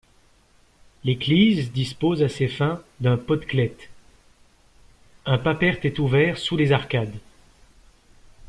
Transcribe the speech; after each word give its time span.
L'église 1.03 1.71
dispose 1.71 2.23
à 2.23 2.27
ces 2.27 2.47
fins 2.47 2.81
d'un 3.01 3.17
podklet, 3.17 3.77
un 5.27 5.37
paperte 5.37 5.85
est 5.85 5.99
ouvert 5.99 6.39
sous 6.39 6.57
les 6.57 6.71
arcades. 6.71 7.13